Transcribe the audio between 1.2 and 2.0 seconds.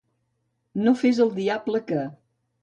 el diable